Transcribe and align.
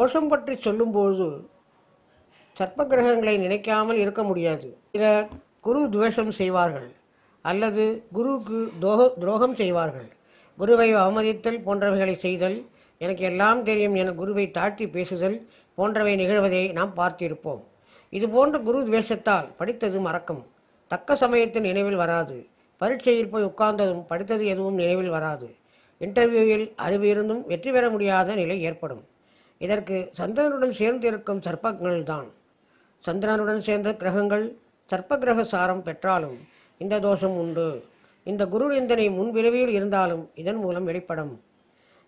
தோஷம் 0.00 0.30
பற்றி 0.32 0.54
சொல்லும்போது 0.66 1.26
சர்ப்ப 2.56 2.84
கிரகங்களை 2.90 3.34
நினைக்காமல் 3.42 3.98
இருக்க 4.04 4.22
முடியாது. 4.30 4.68
சிலர் 4.92 5.26
குரு 5.66 5.80
துவேஷம் 5.94 6.32
செய்வார்கள் 6.38 6.88
அல்லது 7.44 7.84
குருவுக்கு 8.16 8.58
தோக 8.84 9.06
துரோகம் 9.22 9.56
செய்வார்கள். 9.60 10.08
குருவை 10.58 10.88
அவமதித்தல் 11.02 11.58
போன்றவைகளை 11.66 12.14
செய்தல் 12.24 12.56
எனக்கு 13.00 13.24
எல்லாம் 13.30 13.60
தெரியும் 13.68 13.96
என 14.00 14.14
குருவை 14.20 14.46
தாழ்த்தி 14.56 14.86
பேசுதல் 14.96 15.36
போன்றவை 15.78 16.14
நிகழ்வதை 16.22 16.62
நாம் 16.78 16.92
பார்த்திருப்போம். 17.00 17.62
இது 18.12 18.26
போன்ற 18.34 18.56
குரு 18.66 18.78
துவேஷத்தால் 18.88 19.48
படித்தது 19.60 20.00
மறக்கும். 20.06 20.42
தக்க 20.90 21.16
சமயத்தில் 21.22 21.66
நினைவில் 21.68 22.02
வராது. 22.02 22.36
பரீட்சையில் 22.80 23.32
போய் 23.32 23.48
உட்கார்ந்ததும் 23.50 24.04
படித்தது 24.10 24.44
எதுவும் 24.54 24.80
நினைவில் 24.82 25.14
வராது. 25.16 25.48
இன்டர்வியூவில் 26.00 26.66
அறிவு 26.86 27.06
இருந்தும் 27.12 27.42
வெற்றி 27.52 27.70
பெற 27.76 27.84
முடியாத 27.94 28.34
நிலை 28.42 28.58
ஏற்படும். 28.68 29.02
இதற்கு 29.64 29.96
சந்திரனுடன் 30.18 30.74
சேர்ந்து 30.80 31.06
இருக்கும் 31.10 31.40
சர்ப்பங்கள் 31.46 32.00
தான் 32.10 32.28
சந்திரனுடன் 33.04 33.62
சேர்ந்த 33.68 33.90
கிரகங்கள் 34.00 34.44
சர்ப்ப 34.90 35.18
கிரக 35.22 35.40
சாரம் 35.52 35.82
பெற்றாலும் 35.86 36.38
இந்த 36.80 36.94
தோஷம் 37.06 37.36
உண்டு. 37.42 37.68
இந்த 38.26 38.42
குரு 38.52 38.66
நிந்தனை 38.74 39.06
முன்விளைவில் 39.18 39.72
இருந்தாலும் 39.76 40.24
இதன் 40.40 40.60
மூலம் 40.64 40.86
வெளிப்படும். 40.90 41.32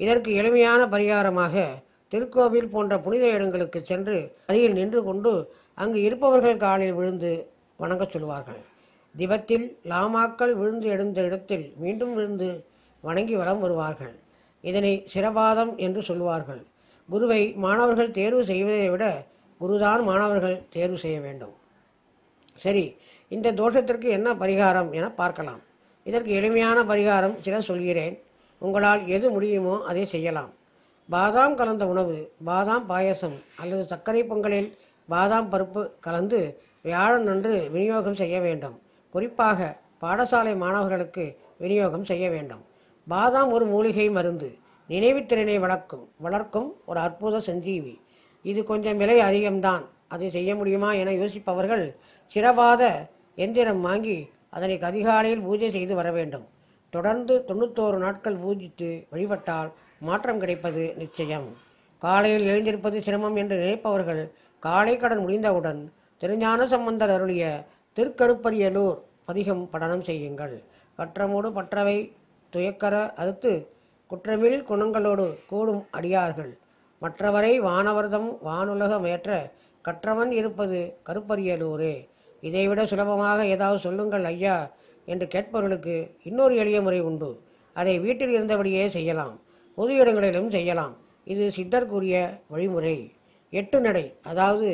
இதற்கு 0.00 0.30
எளிமையான 0.40 0.80
பரிகாரமாக 0.94 1.64
திருக்கோவில் 2.12 2.70
போன்ற 2.74 2.92
புனித 3.04 3.24
இடங்களுக்கு 3.36 3.78
சென்று 3.90 4.16
அருகில் 4.48 4.76
நின்று 4.78 5.00
கொண்டு 5.08 5.32
அங்கு 5.82 5.98
இருப்பவர்கள் 6.08 6.62
காலில் 6.64 6.96
விழுந்து 6.98 7.32
வணங்கச் 7.80 8.14
சொல்வார்கள். 8.14 8.60
திபத்தில் 9.14 9.66
லாமாக்கள் 9.92 10.54
விழுந்து 10.60 10.86
எழுந்த 10.94 11.18
இடத்தில் 11.28 11.66
மீண்டும் 11.82 12.14
விழுந்து 12.16 12.48
வணங்கி 13.04 13.36
வலம் 13.40 13.62
வருவார்கள். 13.64 14.14
இதனை 14.64 14.92
சிரபாதம் 15.12 15.72
என்று 15.86 16.02
சொல்வார்கள். 16.10 16.62
குருவை 17.08 17.42
மாணவர்கள் 17.64 18.16
தேர்வு 18.18 18.42
செய்வதை 18.50 18.88
விட 18.94 19.04
குருதான் 19.60 20.02
மாணவர்கள் 20.08 20.56
தேர்வு 20.74 20.98
செய்ய 21.04 21.18
வேண்டும். 21.26 21.54
சரி 22.64 22.84
இந்த 23.30 23.52
தோஷத்திற்கு 23.60 24.08
என்ன 24.16 24.28
பரிகாரம் 24.42 24.90
என 24.98 25.06
பார்க்கலாம். 25.20 25.62
இதற்கு 26.06 26.30
எளிமையான 26.40 26.78
பரிகாரம் 26.90 27.34
சில 27.46 27.56
சொல்கிறேன். 27.70 28.14
உங்களால் 28.62 29.02
எது 29.16 29.26
முடியுமோ 29.34 29.74
அதை 29.90 30.04
செய்யலாம். 30.14 30.52
பாதாம் 31.08 31.56
கலந்த 31.60 31.84
உணவு 31.92 32.16
பாதாம் 32.48 32.86
பாயசம் 32.86 33.36
அல்லது 33.60 33.82
சர்க்கரை 33.92 34.22
பொங்கலில் 34.30 34.70
பாதாம் 35.08 35.50
பருப்பு 35.52 35.82
கலந்து 36.06 36.40
வியாழன் 36.86 37.28
அன்று 37.32 37.54
விநியோகம் 37.74 38.18
செய்ய 38.22 38.36
வேண்டும். 38.46 38.76
குறிப்பாக 39.14 39.68
பாடசாலை 40.02 40.54
மாணவர்களுக்கு 40.64 41.24
விநியோகம் 41.62 42.08
செய்ய 42.10 42.24
வேண்டும். 42.34 42.62
பாதாம் 43.06 43.52
ஒரு 43.56 43.66
மூலிகை 43.66 44.08
மருந்து. 44.16 44.50
நினைவுத்திறனை 44.88 45.56
வளர்க்கும் 45.64 46.04
வளர்க்கும் 46.26 46.68
ஒரு 46.90 46.98
அற்புத 47.06 47.40
சஞ்சீவி. 47.48 47.94
இது 48.44 48.60
கொஞ்சம் 48.64 49.00
விலை 49.02 49.16
அதிகம்தான். 49.28 49.84
அதை 50.14 50.26
செய்ய 50.36 50.50
முடியுமா 50.56 50.90
என 51.00 51.12
யோசிப்பவர்கள் 51.12 51.84
சிரபாத 52.32 52.82
எந்திரம் 53.44 53.80
வாங்கி 53.80 54.18
அதனை 54.56 54.76
அதிகாலையில் 54.90 55.44
பூஜை 55.46 55.70
செய்து 55.70 55.94
வர 55.94 56.08
வேண்டும். 56.12 56.46
தொடர்ந்து 56.90 57.34
தொண்ணூத்தோரு 57.48 57.98
நாட்கள் 58.04 58.38
பூஜித்து 58.44 58.90
வழிபட்டால் 59.10 59.70
மாற்றம் 60.08 60.40
கிடைப்பது 60.42 60.82
நிச்சயம். 60.96 61.48
காலையில் 62.02 62.46
எழுந்திருப்பது 62.46 62.96
சிரமம் 63.02 63.36
என்று 63.36 63.56
நினைப்பவர்கள் 63.56 64.22
காலை 64.62 64.94
கடன் 64.96 65.22
முடிந்தவுடன் 65.24 65.80
திருஞான 66.22 66.60
சம்பந்தர் 66.66 67.12
அருளிய 67.16 67.44
திருக்கருப்பரியலூர் 67.96 68.98
பதிகம் 69.28 69.64
படனம் 69.72 70.04
செய்யுங்கள். 70.08 70.54
கற்றமோடு 70.98 71.48
பற்றவை 71.58 71.98
துயக்கர 72.52 72.94
அறுத்து 73.22 73.52
குற்றமில் 74.10 74.58
குணங்களோடு 74.68 75.24
கூடும் 75.46 75.82
அடியார்கள். 75.90 76.52
மற்றவரை 77.02 77.50
வானவர்தம் 77.66 78.28
வானுலகமேற்ற 78.46 79.30
கற்றவன் 79.84 80.30
இருப்பது 80.30 80.78
கருப்பரியலூரே. 81.08 81.94
இதைவிட 82.40 82.80
சுலபமாக 82.86 83.46
ஏதாவது 83.54 83.78
சொல்லுங்கள் 83.78 84.24
ஐயா 84.24 84.56
என்று 85.04 85.26
கேட்பவர்களுக்கு 85.34 85.94
இன்னொரு 86.22 86.56
எளிய 86.56 86.78
முறை 86.82 87.00
உண்டு. 87.00 87.30
அதை 87.76 87.94
வீட்டில் 87.98 88.32
இருந்தபடியே 88.36 88.86
செய்யலாம். 88.86 89.34
பொது 89.74 89.92
இடங்களிலும் 89.94 90.50
செய்யலாம். 90.50 90.94
இது 91.24 91.44
சித்தர் 91.52 91.86
கூறிய 91.86 92.16
வழிமுறை. 92.48 92.96
எட்டு 93.50 93.80
நடை 93.80 94.04
அதாவது 94.22 94.70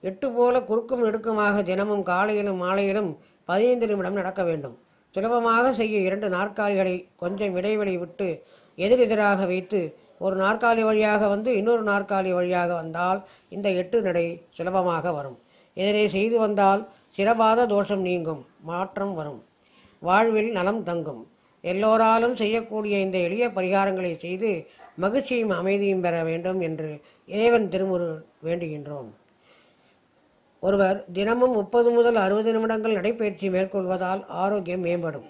எட்டு 0.00 0.28
போல 0.32 0.54
குறுக்கும் 0.62 1.04
நெடுக்குமாக 1.04 1.62
தினமும் 1.62 2.02
காலையிலும் 2.02 2.56
மாலையிலும் 2.56 3.10
பதினைந்து 3.44 3.86
நிமிடம் 3.86 4.18
நடக்க 4.20 4.42
வேண்டும். 4.44 4.76
சுலபமாக 5.14 5.72
செய்ய 5.72 5.96
இரண்டு 5.98 6.28
நாற்காலிகளை 6.28 6.94
கொஞ்சம் 7.16 7.54
இடைவெளி 7.54 7.94
விட்டு 7.96 8.28
எதிரெதிராக 8.76 9.46
வைத்து 9.46 9.80
ஒரு 10.18 10.36
நாற்காலி 10.36 10.82
வழியாக 10.84 11.28
வந்து 11.28 11.56
இன்னொரு 11.56 11.82
நாற்காலி 11.82 12.30
வழியாக 12.34 12.74
வந்தால் 12.74 13.20
இந்த 13.48 13.70
எட்டு 13.70 14.02
நடை 14.02 14.26
சுலபமாக 14.50 15.12
வரும். 15.12 15.38
இதனை 15.74 16.08
செய்து 16.08 16.38
வந்தால் 16.38 16.88
சிரபாத 17.16 17.66
தோஷம் 17.66 18.00
நீங்கும் 18.00 18.46
மாற்றம் 18.60 19.14
வரும். 19.14 19.40
வாழ்வில் 19.98 20.50
நலம் 20.52 20.82
தங்கும். 20.82 21.22
எல்லோராலும் 21.60 22.36
செய்யக்கூடிய 22.36 22.98
இந்த 22.98 23.18
எளிய 23.18 23.48
பரிகாரங்களை 23.48 24.12
செய்து 24.16 24.66
மகிழ்ச்சியும் 24.96 25.50
அமைதியும் 25.50 26.00
பெற 26.00 26.24
வேண்டும் 26.24 26.60
என்று 26.60 27.00
இறைவன் 27.26 27.68
திருமுரு 27.68 28.08
வேண்டுகின்றோம். 28.44 29.08
ஒருவர் 30.60 31.04
தினமும் 31.12 31.52
முப்பது 31.52 31.90
முதல் 31.90 32.16
அறுபது 32.16 32.52
நிமிடங்கள் 32.52 32.92
நடைபயிற்சி 32.92 33.48
மேற்கொள்வதால் 33.50 34.26
ஆரோக்கியம் 34.26 34.84
மேம்படும். 34.84 35.26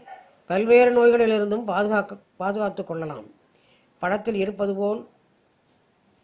பல்வேறு 0.50 0.90
நோய்களிலிருந்தும் 0.96 1.64
பாதுகாக்க 1.64 2.16
பாதுகாத்துக் 2.36 2.88
கொள்ளலாம். 2.88 3.26
படத்தில் 4.02 4.34
இருப்பது 4.34 4.72
போல் 4.74 5.00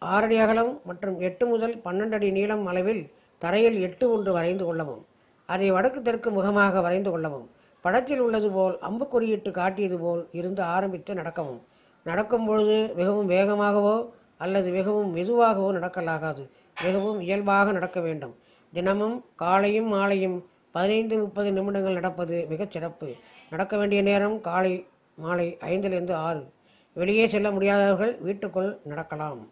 ஆறடி 0.01 0.37
அகலம் 0.43 0.73
மற்றும் 0.83 1.17
எட்டு 1.19 1.45
முதல் 1.45 1.73
பன்னெண்டு 1.85 2.15
அடி 2.17 2.29
நீளம் 2.31 2.65
அளவில் 2.65 3.01
தரையில் 3.41 3.77
எட்டு 3.81 4.05
ஒன்று 4.11 4.31
வரைந்து 4.33 4.65
கொள்ளவும் 4.65 5.01
அதை 5.49 5.71
வடக்கு 5.71 6.01
தெற்கு 6.01 6.29
முகமாக 6.31 6.81
வரைந்து 6.81 7.09
கொள்ளவும் 7.11 7.47
படத்தில் 7.85 8.19
உள்ளது 8.19 8.49
போல் 8.51 8.75
அம்பு 8.79 9.05
குறியிட்டு 9.05 9.51
காட்டியது 9.51 9.97
போல் 9.99 10.21
இருந்து 10.31 10.61
ஆரம்பித்து 10.75 11.11
நடக்கவும். 11.13 11.61
நடக்கும் 12.05 12.45
பொழுது 12.45 12.77
மிகவும் 12.95 13.29
வேகமாகவோ 13.29 13.95
அல்லது 14.37 14.69
மிகவும் 14.71 15.09
மெதுவாகவோ 15.15 15.69
நடக்கலாகாது. 15.77 16.43
மிகவும் 16.83 17.19
இயல்பாக 17.21 17.71
நடக்க 17.71 17.99
வேண்டும். 17.99 18.35
தினமும் 18.73 19.17
காலையும் 19.35 19.87
மாலையும் 19.87 20.37
பதினைந்து 20.71 21.15
முப்பது 21.17 21.49
நிமிடங்கள் 21.51 21.93
நடப்பது 21.93 22.45
மிகச் 22.49 22.71
சிறப்பு. 22.71 23.09
நடக்க 23.51 23.77
வேண்டிய 23.77 24.01
நேரம் 24.01 24.35
காலை 24.41 24.73
மாலை 25.15 25.57
ஐந்திலிருந்து 25.61 26.13
ஆறு. 26.27 26.43
வெளியே 26.95 27.25
செல்ல 27.27 27.51
முடியாதவர்கள் 27.51 28.13
வீட்டுக்குள் 28.19 28.69
நடக்கலாம். 28.83 29.41